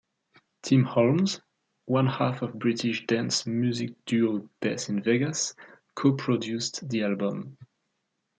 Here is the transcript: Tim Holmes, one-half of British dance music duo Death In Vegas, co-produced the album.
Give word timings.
Tim 0.63 0.83
Holmes, 0.83 1.41
one-half 1.85 2.41
of 2.41 2.57
British 2.57 3.05
dance 3.05 3.45
music 3.45 3.91
duo 4.05 4.49
Death 4.59 4.89
In 4.89 4.99
Vegas, 5.03 5.53
co-produced 5.95 6.89
the 6.89 7.03
album. 7.03 7.55